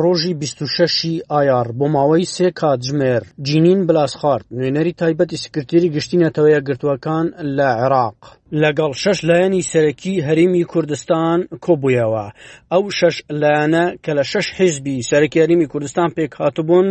ڕۆژی 0.00 0.32
ششی 0.76 1.12
ئایار 1.36 1.66
بۆ 1.78 1.86
ماوەی 1.94 2.26
سێ 2.34 2.48
کاتژمێر 2.60 3.22
جینین 3.46 3.80
بلاسخارد 3.88 4.44
نوێنەری 4.58 4.94
تایبەتی 5.00 5.40
سکرتێری 5.44 5.92
گشتینەتەوەیە 5.96 6.60
گرتوەکان 6.68 7.26
لە 7.56 7.68
عێراق. 7.80 8.18
لەگەڵ 8.62 8.92
شش 9.02 9.18
لایەنی 9.28 9.62
سەرەکی 9.72 10.14
هەریمی 10.26 10.64
کوردستان 10.72 11.38
کۆبوویەوە 11.64 12.26
ئەو 12.72 12.84
شش 12.98 13.16
لایەنە 13.40 13.84
کە 14.04 14.12
لە 14.18 14.24
شش 14.32 14.46
حیزبی 14.58 14.96
سەرکی 15.10 15.42
هەریمی 15.44 15.66
کوردستان 15.72 16.08
پێک 16.16 16.32
هاتبوون 16.40 16.88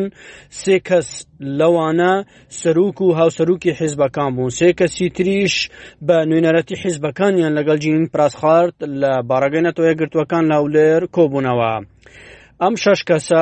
سێ 0.61 0.75
کەس 0.87 1.09
لەوانە 1.59 2.13
سەرروک 2.59 2.97
و 3.01 3.07
هاوسەرروکی 3.19 3.71
حیزبەکان 3.79 4.29
بوون 4.35 4.51
سێ 4.59 4.67
کەسی 4.79 5.05
تریش 5.17 5.55
بە 6.07 6.17
نوێنەرەتی 6.29 6.75
حیزبەکانیان 6.83 7.53
لەگەڵ 7.57 7.77
جین 7.83 8.01
پراسخارد 8.13 8.75
لە 9.01 9.11
باراگەنەتەوەیە 9.29 9.95
گرتوەکان 10.01 10.43
لاولێر 10.51 11.01
کۆبوونەوە. 11.15 11.73
ئەم 12.65 12.75
شەش 12.83 13.01
کەسە 13.09 13.41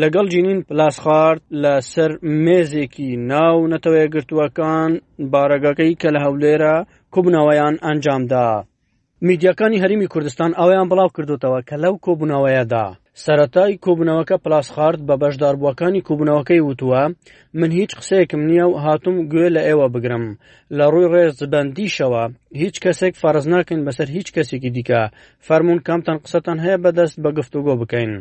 لەگەڵ 0.00 0.26
جینین 0.32 0.60
پلاس 0.68 0.96
خوارد 1.04 1.40
لە 1.62 1.74
سەر 1.92 2.10
مێزێکی 2.44 3.10
ناو 3.32 3.56
نەتەوەیە 3.72 4.06
گرتووەکان 4.14 4.90
بارەگەکەی 5.32 5.98
کە 6.00 6.08
لە 6.14 6.20
هەولێرە 6.26 6.76
کوبنەوەیان 7.14 7.74
ئەنجامدا. 7.84 8.50
میدیەکانی 9.26 9.82
هەریمی 9.82 10.10
کوردستان 10.12 10.50
ئەویان 10.60 10.86
بڵاو 10.90 11.14
کردوتەوە 11.16 11.60
کە 11.68 11.76
لەو 11.84 11.94
کۆبوونەوەیەدا 12.04 12.86
سەتای 13.24 13.72
کۆبنەوەکە 13.84 14.36
پلاسخارد 14.44 15.00
بە 15.08 15.14
بەشداربووەکانی 15.22 16.04
کوبنەوەکەی 16.08 16.64
وتووە 16.68 17.02
من 17.60 17.70
هیچ 17.78 17.90
قسەیەکم 17.98 18.42
نییە 18.50 18.66
و 18.68 18.74
هاتوم 18.84 19.16
گوێ 19.30 19.48
لە 19.56 19.62
ئێوە 19.68 19.86
بگرم 19.94 20.24
لە 20.76 20.84
ڕووی 20.92 21.10
ڕێزبندیشەوە 21.14 22.22
هیچ 22.62 22.76
کەسێک 22.84 23.14
فەرز 23.22 23.44
ناکەین 23.54 23.80
بەسەر 23.86 24.08
هیچ 24.16 24.28
کەسێکی 24.36 24.70
دیکە 24.76 25.02
فەرمونون 25.46 25.80
کامتان 25.88 26.18
قسەتان 26.24 26.58
هەیە 26.64 26.78
بەدەست 26.84 27.16
بە 27.24 27.30
گفتوگۆ 27.38 27.74
بکەین 27.82 28.14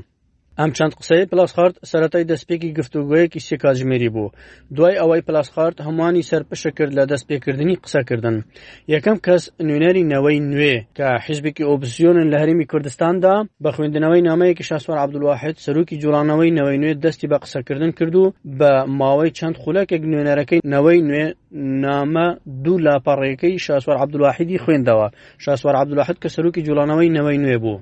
ئەم 0.62 0.72
چەند 0.78 0.94
قسەی 1.00 1.26
پلاسخارد 1.32 1.76
سەتای 1.92 2.26
دەستپێکی 2.32 2.72
گفتوگویەکی 2.80 3.44
سێ 3.48 3.56
کاتژمێری 3.64 4.10
بوو 4.16 4.34
دوای 4.78 5.00
ئەوەی 5.02 5.26
پلاسخارد 5.28 5.78
هەمووانی 5.88 6.28
سەرپشە 6.32 6.72
کرد 6.78 6.92
لە 6.98 7.04
دەستپێکردنی 7.12 7.76
قسەکردن 7.84 8.36
یەکەم 8.94 9.18
کەس 9.26 9.44
نوێنەری 9.68 10.04
نەوەی 10.14 10.38
نوێ 10.52 10.76
کە 10.98 11.08
حیزبێکی 11.26 11.64
ئۆبزیۆنن 11.70 12.28
لە 12.34 12.38
هەرمی 12.42 12.66
کوردستاندا 12.72 13.36
بە 13.64 13.70
خوێندنەوەی 13.76 14.24
نامەیەکی 14.30 14.68
شاسوار 14.70 14.98
عبدولواحد 15.04 15.56
سەرروکی 15.66 15.96
جوڵانەوەی 16.02 16.52
نەوەی 16.58 16.80
نوێ 16.84 16.94
دەستی 17.06 17.28
بە 17.32 17.38
قسەکردن 17.44 17.92
کرد 17.98 18.16
و 18.24 18.34
بە 18.60 18.72
ماوەی 19.00 19.32
چەند 19.38 19.56
خولەکێک 19.62 20.02
نوێنەرەکەی 20.12 20.60
نەوەی 20.74 21.00
نوێ 21.10 21.26
نامە 21.84 22.28
دوو 22.64 22.84
لاپەڕێەکەی 22.86 23.54
شاسوار 23.66 23.98
عبدواحیدی 24.04 24.62
خوێندەوە 24.64 25.08
شاسوار 25.44 25.76
عبدواحد 25.82 26.18
کە 26.24 26.28
سەرروکی 26.36 26.62
جوڵانەوەی 26.68 27.10
نەوەی 27.18 27.40
نوێ 27.46 27.58
بوو 27.66 27.78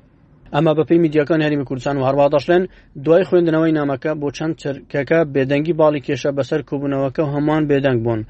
ئەما 0.56 0.72
بەپی 0.78 0.98
میدیەکان 1.04 1.40
هەریمی 1.46 1.66
کوردستان 1.70 1.96
و 1.98 2.06
هەروادەشلێن 2.10 2.64
دوای 3.06 3.24
خوێندنەوەی 3.28 3.76
نامەکە 3.80 4.12
بۆ 4.22 4.28
چەند 4.38 4.54
چرکەکە 4.62 5.20
بێدەنگی 5.34 5.78
باڵی 5.80 6.04
کێشە 6.08 6.32
بەسەر 6.38 6.62
کوبوونەوەکە 6.70 7.22
و 7.24 7.34
هەمان 7.36 7.64
بێدەنگ 7.70 8.00
بوون 8.06 8.22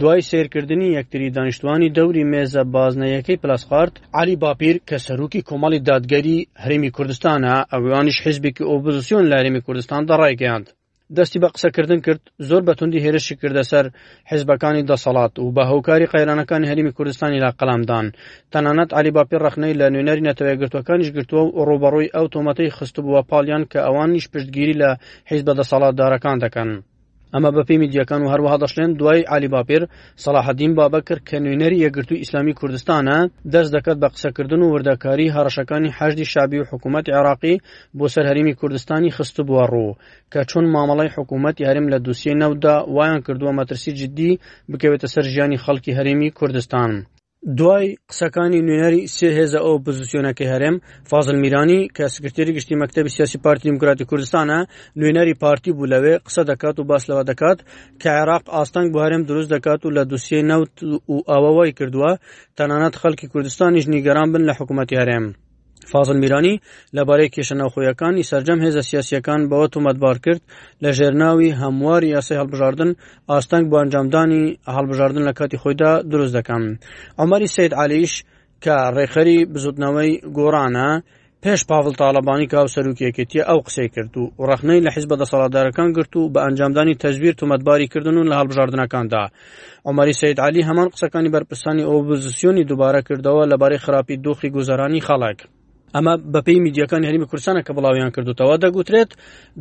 دوای 0.00 0.26
سیرکردنی 0.28 0.94
یەکتری 0.98 1.34
دانیشتوانی 1.36 1.92
دەوری 1.96 2.28
مێزە 2.32 2.62
بازنەیەکەی 2.74 3.40
پلسخارت 3.42 3.94
علی 4.20 4.34
باپیر 4.42 4.76
کە 4.88 4.96
سەرروکی 5.06 5.44
کۆمەڵی 5.48 5.84
دادگەری 5.88 6.46
هەرمی 6.64 6.90
کوردستانە 6.96 7.54
ئەوانیش 7.72 8.18
حزبێکی 8.24 8.66
ئۆپۆزیسیۆن 8.70 9.24
لە 9.30 9.34
هەرمی 9.38 9.60
کوردستان 9.66 10.02
دەڕایگەاند 10.10 10.66
دەستی 11.18 11.38
بە 11.42 11.48
قسەکردن 11.54 12.00
کرد 12.06 12.22
زۆر 12.48 12.62
بەتوندی 12.68 13.02
هێرشی 13.04 13.38
کردە 13.40 13.64
سەر 13.70 13.84
حزبەکانی 14.30 14.86
دەسەڵات 14.90 15.34
و 15.38 15.46
بە 15.56 15.64
هۆکاری 15.72 16.10
قەیرانەکانی 16.12 16.70
هەرمی 16.70 16.94
کوردستانی 16.96 17.42
لا 17.44 17.50
قەلامدان 17.60 18.06
تەنانەت 18.52 18.90
علیباپی 18.98 19.40
ڕخنەی 19.44 19.78
لە 19.80 19.86
نوێنەری 19.94 20.26
نەتەوەگرتوەکانیش 20.28 21.10
گرتووە 21.16 21.42
و 21.46 21.64
ڕوبەڕووی 21.68 22.12
ئەو 22.14 22.26
تۆمەتەی 22.34 22.74
خستبووە 22.76 23.20
پاڵیان 23.30 23.62
کە 23.70 23.78
ئەوانیش 23.86 24.26
پشتگیری 24.32 24.78
لە 24.82 24.90
حیز 25.30 25.42
بە 25.46 25.52
دەسەڵاتدارەکان 25.58 26.36
دەکەن. 26.44 26.70
ئەمە 27.34 27.50
بەپی 27.56 27.76
میدیەکان 27.82 28.20
و 28.22 28.30
هەروەها 28.32 28.56
دەشلێن 28.64 28.90
دوای 29.00 29.28
علی 29.34 29.48
باپیر 29.54 29.82
سەلاحەدین 30.24 30.72
بابە 30.78 31.00
کرد 31.08 31.22
کە 31.28 31.36
نوێنەری 31.44 31.82
یەگرتووی 31.86 32.22
ئیسلامی 32.22 32.56
کوردستانە 32.60 33.18
دەست 33.52 33.70
دەکات 33.76 33.96
بە 34.02 34.08
قسەکردن 34.14 34.60
و 34.62 34.70
وردەکاری 34.74 35.32
هەڕەشەکانی 35.36 35.94
حەجدی 35.98 36.30
شابی 36.32 36.60
و 36.60 36.68
حکوومەتی 36.70 37.16
عراقی 37.18 37.60
بۆ 37.98 38.06
سەرهریمی 38.14 38.56
کوردستانی 38.60 39.14
خست 39.16 39.36
بووە 39.46 39.64
ڕوو 39.72 39.96
کە 40.32 40.40
چۆن 40.50 40.66
مامەڵی 40.74 41.14
حکوومەتی 41.16 41.66
هەرم 41.68 41.86
لە 41.92 41.98
دووسێ 42.04 42.32
نەودا 42.42 42.76
وایان 42.96 43.20
کردووە 43.26 43.52
مەترسی 43.58 43.92
جددی 44.00 44.38
بکەوێتە 44.70 45.06
سەر 45.14 45.24
ژیانی 45.34 45.62
خەڵکی 45.64 45.96
هەرێمی 45.98 46.34
کوردستان. 46.38 46.92
دوای 47.58 47.86
قسەکانی 48.10 48.60
نوێنەری 48.68 49.02
سێ 49.16 49.28
هێزە 49.38 49.58
ئەو 49.66 49.74
پزیسیۆنەکە 49.86 50.44
هەرێم 50.52 50.76
فازل 51.10 51.36
میرانی 51.42 51.80
کە 51.96 52.04
سکرتێری 52.14 52.56
گشتی 52.56 52.80
مەکتتەبی 52.82 53.14
سیاسی 53.16 53.38
پارتی 53.44 53.64
دموکراتی 53.70 54.08
کوردستانە 54.10 54.58
نوێنەری 54.98 55.38
پارتی 55.42 55.70
بوو 55.76 55.90
لەوێ 55.92 56.14
قسە 56.26 56.42
دەکات 56.50 56.74
و 56.78 56.86
باس 56.90 57.02
لەوە 57.10 57.24
دەکات 57.30 57.58
کە 58.00 58.08
عێراق 58.18 58.44
ئاستانگ 58.54 58.88
بۆ 58.92 58.98
هەرێم 59.04 59.22
دروست 59.30 59.48
دەکات 59.54 59.80
و 59.82 59.94
لە 59.96 60.02
دووسێ 60.10 60.38
نەوت 60.50 60.72
و 61.12 61.16
ئاوەوای 61.30 61.76
کردووە 61.78 62.12
تەنانەت 62.58 62.94
خەڵکی 63.00 63.30
کوردستانیش 63.32 63.84
نیگەران 63.94 64.28
بن 64.32 64.42
لە 64.48 64.52
حکوومەتتی 64.58 65.00
هەرێم. 65.02 65.24
فازل 65.92 66.16
میرانی 66.24 66.54
لەبارەی 66.96 67.32
کێشە 67.34 67.54
ناوخۆیەکانی 67.60 68.26
سرجەم 68.30 68.58
هێزە 68.64 68.82
سیاسیەکان 68.90 69.40
بەوە 69.50 69.68
تومەتبار 69.74 70.16
کرد 70.24 70.42
لە 70.82 70.90
ژێرناوی 70.98 71.56
هەمواری 71.62 72.12
یاسی 72.16 72.38
هەڵبژاردن 72.40 72.90
ئاستەنگ 73.32 73.64
بۆ 73.70 73.76
ئەنجامدانی 73.80 74.42
هەڵبژاردن 74.76 75.22
لە 75.28 75.32
کاتی 75.38 75.60
خۆیدا 75.62 75.92
دروست 76.12 76.34
دەکەم 76.38 76.62
ئەمەری 77.20 77.48
سید 77.56 77.72
علیش 77.82 78.12
کە 78.64 78.74
ڕێخەری 78.96 79.38
بزودنەوەی 79.52 80.12
گۆرانە 80.36 80.88
پێش 81.44 81.60
پاڵ 81.70 81.84
تاالبانی 82.00 82.46
کاو 82.52 82.66
سەرروکیەکەتی 82.74 83.40
ئەو 83.48 83.58
قسەی 83.66 83.88
کرد 83.94 84.12
و 84.20 84.32
ڕخنەی 84.50 84.82
لە 84.86 84.90
حیز 84.94 85.06
بەدە 85.10 85.26
سەڵادارەکان 85.32 85.88
گرت 85.96 86.12
و 86.16 86.30
بە 86.34 86.40
ئەنجامدانی 86.46 86.98
تەزبیر 87.02 87.34
تومەتباری 87.40 87.86
کردن 87.92 88.16
و 88.18 88.24
لە 88.30 88.34
هەڵبژاردنەکاندا 88.40 89.24
ئۆماری 89.86 90.12
سید 90.20 90.38
علی 90.46 90.62
هەمان 90.68 90.88
قسەکانی 90.94 91.32
بەرپرسانی 91.34 91.86
ئۆپۆزیسیۆنی 91.90 92.64
دووبارە 92.70 93.00
کردەوە 93.08 93.44
لەبارەی 93.52 93.82
خراپی 93.84 94.16
دۆخی 94.24 94.48
گوزارانی 94.56 95.04
خەڵک 95.08 95.38
ئەمە 95.96 96.12
بەپی 96.34 96.56
میدیەکان 96.66 97.02
هەریمی 97.08 97.28
کورسانە 97.30 97.60
کە 97.66 97.72
بڵاویان 97.76 98.10
کردوتەوە 98.16 98.56
دەگوترێت 98.64 99.10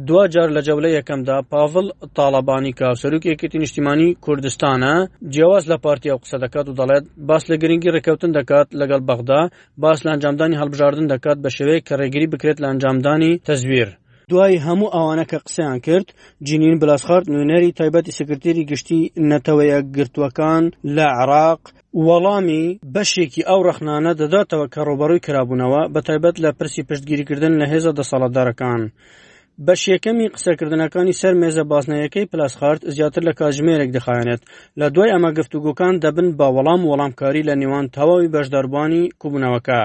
دو 0.08 0.18
جار 0.34 0.50
لە 0.56 0.62
جەولە 0.68 0.90
یەکەمدا 0.98 1.38
پاڤڵ 1.52 1.88
تاالبانی 2.18 2.74
کاوسەرک 2.80 3.22
یەکێتی 3.32 3.62
نیشتیمانی 3.64 4.10
کوردستانە 4.26 4.94
جیاواز 5.34 5.64
لە 5.72 5.78
پارتی 5.84 6.10
ئەو 6.12 6.20
قسە 6.24 6.38
دەکات 6.44 6.66
و 6.68 6.78
دەڵێت 6.80 7.04
باس 7.28 7.44
لە 7.52 7.56
گرنگی 7.62 7.94
ڕێکەوتن 7.96 8.32
دەکات 8.38 8.68
لەگەڵ 8.82 9.02
بەغدا 9.10 9.42
باس 9.84 10.00
لە 10.06 10.10
ئەنجامدانی 10.14 10.60
هەڵبژاردن 10.62 11.08
دەکات 11.14 11.38
بە 11.44 11.50
شێوەیە 11.56 11.86
کە 11.88 11.94
ڕێگیری 12.02 12.32
بکرێت 12.34 12.58
لە 12.62 12.68
ئەنجامدانی 12.72 13.32
تەزویر 13.48 13.90
دوای 14.32 14.56
هەموو 14.68 14.94
ئەوانە 14.96 15.26
کە 15.32 15.38
قسەیان 15.46 15.78
کرد 15.88 16.08
جینین 16.48 16.76
بلاسخارد 16.82 17.28
نوێنەری 17.34 17.76
تایبەتی 17.80 18.16
سکرتێری 18.20 18.68
گشتی 18.72 19.02
نەتەوەیە 19.32 19.80
گرتوەکان 19.96 20.64
لە 20.96 21.06
عراق 21.20 21.62
وەڵامی 22.08 22.66
بەشێکی 22.94 23.46
ئەو 23.50 23.60
ڕخنانە 23.68 24.12
دەداتەوە 24.22 24.66
کە 24.74 24.80
ڕۆبەڕووی 24.88 25.24
کرابوونەوە 25.26 25.82
بە 25.94 26.00
تایبەت 26.08 26.36
لە 26.44 26.50
پرسی 26.58 26.86
پشتگیریکردن 26.90 27.54
لە 27.62 27.66
هێزە 27.72 27.92
دەسەڵاتدارەکان. 28.00 28.82
بەش 29.68 29.82
یەکەمی 29.94 30.32
قسەکردنەکانی 30.36 31.18
سەر 31.22 31.34
مێزە 31.42 31.64
باسنەیەەکەی 31.72 32.30
پلاسخارت 32.32 32.82
زیاتر 32.96 33.22
لە 33.28 33.34
کاتژمێرێک 33.40 33.90
دەخایەنێت 33.98 34.42
لە 34.80 34.88
دوای 34.94 35.14
ئەمە 35.14 35.32
گفتوگوکان 35.40 35.94
دەبن 36.04 36.28
بە 36.40 36.48
وەڵام 36.56 36.82
وەڵامکاری 36.90 37.46
لە 37.50 37.54
نێوان 37.62 37.86
تەواوی 37.96 38.32
بەشداربوونی 38.34 39.04
کوبوونەوەکە 39.22 39.80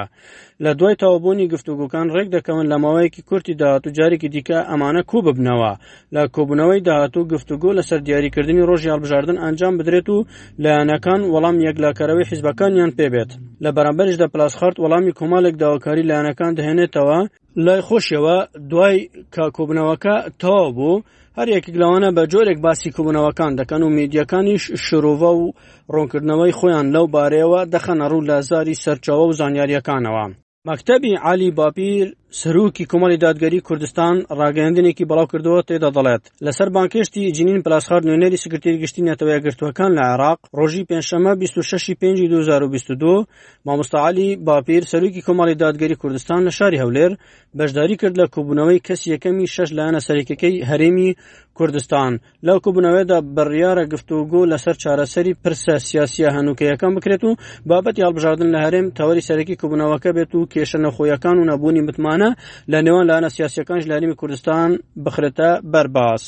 لە 0.65 0.71
دوای 0.79 0.97
تەوابوونی 1.03 1.47
گفتوگوکان 1.53 2.07
ڕێک 2.15 2.29
دەکەون 2.37 2.67
لە 2.73 2.77
ماوەیەکی 2.85 3.23
کورتی 3.29 3.55
داهاتوو 3.61 3.95
جارێکی 3.99 4.29
دیکە 4.35 4.59
ئەمانە 4.71 5.03
کوو 5.11 5.21
ببنەوە 5.27 5.73
لە 6.15 6.23
کۆبوونەوەی 6.35 6.85
داهاتوو 6.89 7.29
گفتوگۆ 7.33 7.71
لەسەر 7.79 8.01
دیاریکردنی 8.07 8.67
ڕۆژی 8.69 8.93
هەڵبژاردن 8.95 9.37
ئەنجام 9.45 9.75
بدرێت 9.81 10.07
و 10.15 10.27
لایەنەکان 10.63 11.21
وەڵام 11.35 11.57
یەکلاکەرەوەی 11.67 12.29
حیزبەکانیان 12.31 12.91
پێبێت 12.99 13.31
لە 13.65 13.71
بەرامبەرشدا 13.77 14.27
پلاسخارت 14.33 14.77
وەڵامی 14.83 15.13
کۆمالێک 15.19 15.55
داواکاری 15.63 16.07
لایەنەکان 16.11 16.53
دەهێنێتەوە 16.59 17.19
لای 17.57 17.81
خۆشیەوە 17.89 18.37
دوای 18.71 18.99
کاکۆبنەوەکە 19.37 20.17
تەوا 20.41 20.71
بوو 20.77 21.03
هەرێکێک 21.39 21.75
لەوانە 21.81 22.11
بە 22.17 22.25
جۆرێک 22.33 22.59
باسی 22.67 22.91
کوبنەوەکان 22.97 23.53
دەکەن 23.61 23.83
و 23.85 23.95
میدیەکانیش 23.99 24.65
شرۆڤە 24.85 25.31
و 25.39 25.53
ڕۆنکردنەوەی 25.95 26.57
خۆیان 26.59 26.87
لەو 26.95 27.05
بارەیەوە 27.15 27.61
دەخەنە 27.75 28.07
ڕوو 28.13 28.27
لە 28.31 28.37
زاری 28.51 28.81
سەرچەوە 28.83 29.25
و 29.27 29.37
زانیاریەکانەوە. 29.41 30.25
مەکتەبی 30.69 31.13
علی 31.31 31.51
باپیر 31.59 32.07
سروکی 32.39 32.85
کۆمەڵی 32.91 33.17
دادگەری 33.27 33.61
کوردستان 33.69 34.15
ڕاگەاندنێکی 34.39 35.09
بەڵاو 35.11 35.31
کردەوە 35.33 35.63
تێدا 35.69 35.91
دەڵێت 35.97 36.23
لەسەر 36.47 36.69
بانکشتی 36.77 37.33
جنین 37.37 37.61
پلاسخار 37.65 38.01
نوێنەری 38.09 38.41
سکرتری 38.45 38.81
گشتی 38.83 39.07
نەتەوەە 39.09 39.39
گرتوەکان 39.45 39.91
لە 39.99 40.05
عراق 40.13 40.39
ڕۆژی 40.59 40.87
پێنجشەمە 40.89 41.33
26 41.39 41.91
5 41.91 42.19
2022 42.29 43.27
مامۆستاعالی 43.67 44.29
باپیر 44.47 44.83
سەرروکی 44.91 45.23
کۆمەڵی 45.27 45.57
دادگەری 45.63 45.95
کوردستان 46.03 46.41
لە 46.49 46.53
شاری 46.59 46.79
هەولێر 46.83 47.13
بەشداری 47.59 47.97
کرد 48.01 48.17
لە 48.21 48.27
کوبوونەوەی 48.35 48.81
کەس 48.87 49.01
یەکەمی 49.13 49.47
شش 49.55 49.69
لایەنە 49.77 49.99
سەرکەکەی 50.09 50.63
هەرێمی 50.71 51.11
کوردستان 51.59 52.13
لەو 52.47 52.57
کوبوونەوەدا 52.65 53.19
بڕیاە 53.37 53.85
گفتوگۆ 53.93 54.41
لەسەر 54.53 54.75
چارەسەری 54.83 55.35
پرسە 55.43 55.75
سیاسە 55.89 56.29
هەنوکەیەکان 56.37 56.93
بکرێت 56.97 57.23
و 57.27 57.31
بابەتی 57.71 58.03
هەڵبژاردن 58.07 58.49
لە 58.55 58.59
هەرێم 58.65 58.87
تەوەری 58.99 59.27
سەرەکی 59.29 59.59
کوبوونەوەکە 59.61 60.11
بێت 60.17 60.33
و 60.35 60.49
کێشە 60.53 60.79
نەخۆیەکان 60.85 61.37
و 61.39 61.49
نەبوونی 61.51 61.83
متمان 61.89 62.20
سیاسیانە 62.21 62.69
لە 62.73 62.79
نێوان 62.87 63.07
لاەنە 63.11 63.29
سیاسەکانش 63.37 63.85
لەنیمی 63.91 64.17
کوردستان 64.21 64.71
بخرێتە 65.05 65.51
بەرباس. 65.73 66.25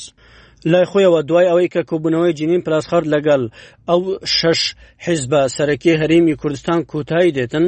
لای 0.71 0.85
خۆیەوە 0.91 1.19
دوای 1.29 1.49
ئەوەی 1.49 1.71
کە 1.73 1.81
کۆبوونەوەی 1.89 2.35
جنین 2.39 2.61
پلاسخەر 2.65 3.03
لەگەڵ 3.13 3.41
ئەو 3.89 4.01
شش 4.37 4.61
حیزبە 5.05 5.41
سەرەکی 5.55 5.99
هەرمی 6.01 6.35
کوردستان 6.41 6.79
کوتایی 6.91 7.35
دێتن 7.37 7.65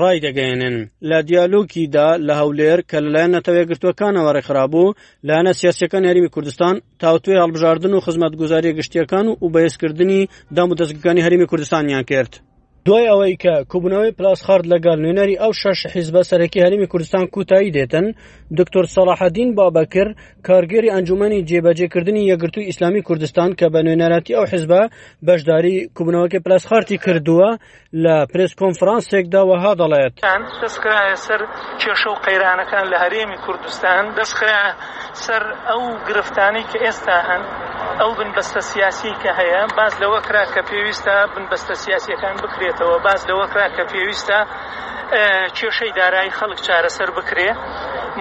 ڕای 0.00 0.18
دەگەێنن 0.26 0.76
لە 1.08 1.18
دیالۆکیدا 1.28 2.08
لە 2.26 2.34
هەولێر 2.40 2.78
کە 2.90 2.98
لەلایەن 3.04 3.34
نەتەوێگرتوەکانەوە 3.36 4.30
ڕێکخرابوو 4.36 4.94
لاەنە 5.28 5.52
سیاسەکان 5.60 6.02
هەرمی 6.10 6.32
کوردستان 6.34 6.74
تاوتوێ 7.02 7.36
هەڵبژاردن 7.42 7.92
و 7.94 8.04
خزمەت 8.06 8.34
گوزاری 8.40 8.74
گشتیەکان 8.78 9.26
و 9.42 9.46
بەهێزکردنی 9.54 10.20
دام 10.56 10.68
و 10.70 10.76
دەستگەکانی 10.80 11.24
هەرمی 11.26 11.46
کوردستانیان 11.50 12.04
کرد. 12.10 12.32
دوای 12.84 13.06
ئەوەی 13.08 13.36
کە 13.42 13.54
کوبنەوەی 13.72 14.14
پلاسخارد 14.18 14.66
لەگەڵ 14.72 14.96
نوێنەری 15.04 15.40
ئەو 15.42 15.52
شەش 15.62 15.78
حیزبە 15.94 16.22
سەرەکی 16.30 16.62
هەرمی 16.64 16.88
کوردستان 16.92 17.26
کوتایی 17.34 17.72
دێتن 17.76 18.06
دکتۆر 18.58 18.84
سەلاحەدین 18.94 19.50
بابەکر 19.58 20.08
کارگەری 20.48 20.90
ئەنجومی 20.94 21.44
جێبەجێکردنی 21.50 22.26
یەگرتووی 22.32 22.68
ئیسلامی 22.70 23.02
کوردستان 23.08 23.50
کە 23.58 23.66
بە 23.72 23.80
نوێنەرەتی 23.86 24.36
ئەو 24.36 24.44
حیزبە 24.52 24.82
بەشداری 25.26 25.76
کوبنەوەکی 25.96 26.38
پلاسخارتی 26.46 26.98
کردووە 27.04 27.48
لە 28.04 28.14
پرس 28.32 28.52
کۆنفرانسێکدا 28.60 29.42
وەها 29.50 29.72
دەڵێت 29.80 30.14
دەستکرایە 30.62 31.16
سەر 31.26 31.40
کێشە 31.82 32.08
و 32.12 32.14
قەیرانەکان 32.26 32.84
لە 32.92 32.96
هەرێمی 33.04 33.38
کوردستان 33.44 34.02
دەستکرا 34.18 34.60
سەر 35.24 35.42
ئەو 35.68 35.82
گرفتانی 36.08 36.62
کە 36.70 36.78
ئێستا 36.84 37.18
هەن 37.28 37.42
ئەو 38.00 38.10
بنبەستە 38.18 38.60
سیاسی 38.70 39.10
کە 39.22 39.30
هەیە 39.38 39.60
باز 39.78 39.92
لەوە 40.02 40.18
کرا 40.26 40.44
کە 40.54 40.60
پێویستە 40.70 41.14
بنبەستە 41.34 41.74
سیاسیەکان 41.84 42.34
بکرێت 42.42 42.70
بکرێتەوە 42.72 42.98
باز 43.06 43.20
لەوەکرا 43.28 43.66
کە 43.76 43.82
پێویستە 43.92 44.38
کێشەی 45.58 45.92
دارایی 46.00 46.32
خەڵک 46.38 46.58
چارەسەر 46.66 47.10
بکرێ 47.18 47.50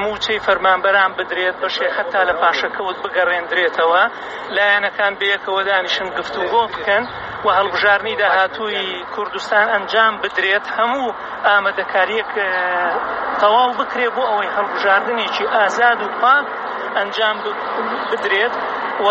موچەی 0.01 0.43
فەرمانبەران 0.45 1.11
بدرێت 1.17 1.55
بەشێ 1.63 1.87
حتا 1.97 2.21
لە 2.29 2.33
پاشەکەوت 2.41 2.97
بگەڕێندرێتەوە 3.03 4.03
لایەنەکان 4.55 5.13
بەیەکەوە 5.19 5.61
دانیشن 5.69 6.07
گفتوگۆ 6.17 6.61
بکەن 6.73 7.03
و 7.45 7.47
هەڵبژارنی 7.59 8.15
داهاتووی 8.21 8.87
کوردستان 9.15 9.65
ئەنجام 9.73 10.13
بدرێت 10.23 10.65
هەموو 10.75 11.15
ئامادەکاریەک 11.47 12.29
تەواو 13.41 13.77
بکرێ 13.81 14.07
بۆ 14.15 14.23
ئەوەی 14.31 14.51
هەڵبژاردنێکی 14.57 15.45
ئازاد 15.55 15.99
و 16.03 16.07
پاک 16.21 16.45
ئەنجام 16.97 17.37
بدرێت 18.11 18.55
و 19.05 19.07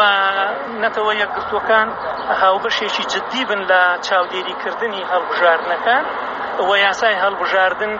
نەتەوە 0.82 1.12
یەکگرتوەکان 1.22 1.88
هاوبەشێکی 2.42 3.04
جددی 3.12 3.42
بن 3.50 3.60
لە 3.70 3.82
چاودێریکردنی 4.06 5.02
هەڵبژاردنەکان 5.12 6.04
و 6.68 6.70
یاسای 6.86 7.14
هەڵبژاردن 7.22 7.92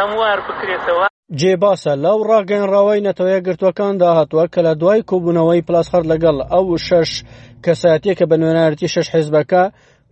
هەموار 0.00 0.38
بکرێتەوە 0.48 1.06
جێباسە 1.40 1.92
لەو 2.04 2.18
ڕاگەنراوەی 2.30 3.04
نەتەوەیە 3.08 3.40
گرتوەکاندا 3.46 4.08
هاتووە 4.18 4.44
کە 4.54 4.60
لە 4.66 4.72
دوای 4.80 5.00
کۆبوونەوەی 5.10 5.64
پلاسخەر 5.68 6.02
لەگەڵ 6.12 6.36
ئەو 6.52 6.64
شش 6.88 7.10
کەساتێکە 7.64 8.24
بە 8.30 8.36
نوێنەرەتی 8.42 8.88
شش 8.94 9.06
حێزبەکە 9.14 9.64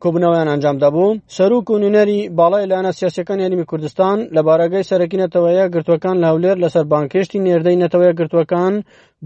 کۆبنەوەیان 0.02 0.48
ئەنجام 0.52 0.76
دەبوون 0.84 1.16
سەرروک 1.36 1.66
و 1.70 1.78
نوێنەری 1.82 2.18
باڵای 2.38 2.68
لاەنە 2.70 2.90
سیاسەکان 2.98 3.38
یاریمی 3.40 3.64
کوردستان 3.70 4.18
لە 4.36 4.40
بارگەی 4.48 4.88
سەرەکی 4.90 5.18
نەتەوەیە 5.24 5.66
گرتوەکان 5.74 6.16
لە 6.22 6.26
هەولێر 6.32 6.56
لەسەر 6.64 6.84
بانکشتی 6.92 7.42
نێردەی 7.46 7.80
نەتەوەیە 7.82 8.12
گرتوەکان 8.18 8.74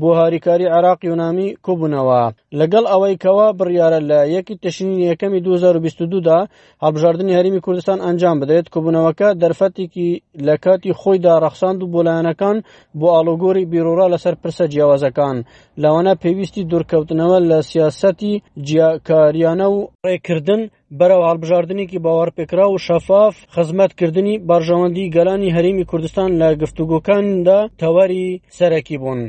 بۆ 0.03 0.11
هاریکاری 0.21 0.67
عراق 0.77 0.99
یۆنامی 1.11 1.49
کۆبوونەوە 1.67 2.23
لەگەڵ 2.59 2.85
ئەوەی 2.93 3.15
کەوا 3.23 3.49
بڕیاە 3.59 3.89
لە 4.11 4.21
یەکی 4.37 4.55
تشینی 4.63 5.03
یەکەمی 5.11 5.41
2022دا 5.47 6.39
هەڵبژاردننی 6.85 7.37
هەرمی 7.39 7.61
کوردستان 7.67 7.99
ئەنجام 8.07 8.37
بدرێت 8.41 8.67
کۆبوونەوەکە 8.75 9.29
دەرفەتێکی 9.43 10.09
لە 10.47 10.55
کاتی 10.65 10.93
خۆیدا 11.01 11.35
ڕەخساند 11.45 11.79
و 11.83 11.91
بۆلایەنەکان 11.95 12.57
بۆ 13.01 13.07
ئالۆگۆری 13.15 13.69
بیرۆرا 13.73 14.07
لەسەر 14.15 14.35
پرسە 14.43 14.65
جیاوازەکان 14.73 15.37
لەوانە 15.83 16.13
پێویستی 16.23 16.67
دوورکەوتنەوە 16.71 17.39
لە 17.51 17.59
سیاسەتی 17.71 18.35
جیاکاریانە 18.67 19.67
و 19.75 19.79
ڕێکردن 20.07 20.63
بەرەو 20.99 21.23
هەڵبژاردنێکی 21.29 22.03
باوەڕپێکرا 22.05 22.67
و 22.71 22.83
شەفاف 22.87 23.35
خزمەتکردنی 23.55 24.35
بارژەوەندی 24.49 25.11
گەلانی 25.17 25.55
هەرمی 25.57 25.85
کوردستان 25.91 26.29
لە 26.41 26.49
گفتوگۆکاندا 26.63 27.59
تەواری 27.81 28.25
سەرەکی 28.59 28.97
بوون. 29.03 29.23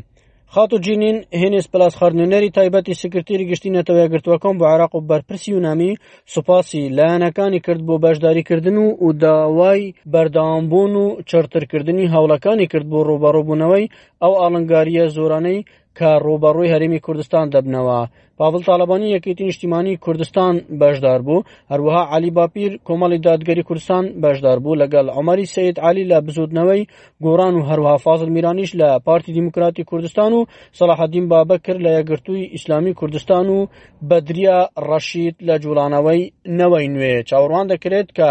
خاتوجینین 0.56 1.18
هێنێس 1.42 1.68
پلاس 1.74 1.94
خاردنەری 2.00 2.54
تایبەتی 2.58 2.98
سکرتێری 3.02 3.50
گشتینەتەوە 3.52 4.06
گرتوەکەم 4.14 4.56
بە 4.62 4.66
عراق 4.74 4.94
و 4.96 5.06
بەرپرسی 5.10 5.56
ونامی 5.58 5.92
سوپاسی 6.34 6.82
لایەنەکانی 6.98 7.60
کرد 7.66 7.82
بۆ 7.88 7.96
بەشداریکردن 8.06 8.78
و 8.84 8.86
و 9.06 9.08
داوای 9.24 9.94
بەرداوامبوون 10.14 10.94
و 11.04 11.06
چرترکردنی 11.30 12.12
هەوڵەکانی 12.14 12.70
کرد 12.72 12.88
بۆ 12.92 13.00
ڕوبەڕۆبوونەوەی 13.10 13.92
ئەو 14.24 14.34
ئاڵنگاریە 14.40 15.06
زۆرانەی 15.16 15.66
کە 15.98 16.10
ڕوبەڕووی 16.26 16.72
هەرمی 16.74 17.00
کوردستان 17.06 17.46
دەبنەوە 17.54 18.00
پاڤڵ 18.42 18.62
تاالبانی 18.68 19.08
یەکێتی 19.18 19.44
نیشتیمانی 19.50 19.94
کوردستان 20.06 20.54
بەشدار 20.82 21.20
بوو 21.28 21.44
هەروەها 21.72 22.04
علی 22.16 22.32
باپیر 22.38 22.72
کۆمەڵی 22.88 23.20
دادگەری 23.28 23.64
کوردستان 23.68 24.04
بەشدار 24.24 24.58
بوو 24.64 24.80
لەگەڵ 24.82 25.06
ئەمەری 25.16 25.46
سید 25.56 25.76
علی 25.88 26.04
لە 26.12 26.18
بزودنەوەی 26.28 26.88
گۆران 27.24 27.54
و 27.58 27.64
هەروها 27.70 27.96
فازل 28.06 28.30
میرانیش 28.36 28.72
لە 28.80 28.88
پارتی 29.08 29.32
دیموکراتی 29.38 29.84
کوردستان 29.90 30.32
و 30.34 30.42
سەلاحەدیم 30.80 31.26
بابە 31.34 31.56
کرد 31.66 31.80
لە 31.86 31.92
یەگرتووی 32.00 32.50
ئیسلامی 32.56 32.94
کوردستان 33.00 33.46
و 33.50 33.68
بەدریا 34.10 34.58
ڕەشید 34.90 35.36
لە 35.48 35.56
جوڵانەوەی 35.64 36.22
نەوەی 36.60 36.88
نوێ 37.00 37.14
چاوەڕوان 37.30 37.66
دەکرێت 37.74 38.08
کە 38.18 38.30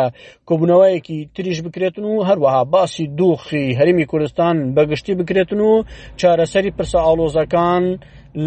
کۆبنەوەیەکی 0.49 1.19
تریش 1.35 1.59
بکرێتن 1.67 2.05
و 2.07 2.25
هەروەها 2.29 2.63
باسی 2.75 3.05
دۆخی 3.19 3.77
هەرمی 3.79 4.07
کوردستان 4.11 4.57
بەگشتی 4.77 5.15
بکرێتن 5.21 5.61
و 5.69 5.73
چارەسەری 6.21 6.73
پرسە 6.79 6.99
ئاڵۆزەکان 7.07 7.85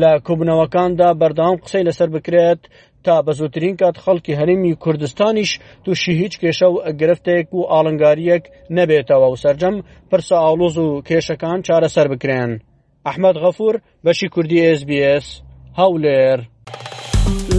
لە 0.01 0.11
کۆبنەوەکاندا 0.27 1.09
بەردەوام 1.21 1.55
قسەی 1.63 1.83
لەسەر 1.87 2.09
بکرێت 2.15 2.59
تا 3.05 3.15
بە 3.25 3.31
زووترین 3.37 3.75
کات 3.81 3.95
خەڵکی 4.03 4.37
هەرمی 4.39 4.75
کوردستانیش 4.83 5.51
تووشی 5.83 6.13
هیچ 6.21 6.33
کێشە 6.41 6.67
و 6.73 6.77
گرفتێک 6.99 7.47
و 7.53 7.61
ئاڵنگاریەک 7.71 8.43
نەبێتەوە 8.77 9.27
و 9.31 9.35
سرجەم 9.43 9.75
پرسە 10.09 10.37
ئاڵۆز 10.43 10.75
و 10.77 11.01
کێشەکان 11.07 11.59
چارەسەر 11.67 12.07
بکرێن. 12.13 12.51
ئەحمد 13.07 13.35
غەفور 13.43 13.75
بەشی 14.05 14.27
کوردی 14.33 14.75
SسBS 14.79 15.25
هەولێر 15.79 16.39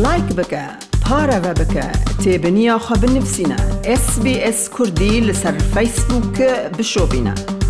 لایک 0.05 0.29
بکە 0.39 0.65
پارەوە 1.05 1.53
بکە 1.61 1.87
تێبنییاخوا 2.23 2.97
بنووسینە 3.03 3.59
SسBS 4.03 4.59
کوردی 4.77 5.25
لەسەر 5.29 5.57
فیسبووکە 5.75 6.51
بشۆبینە. 6.79 7.62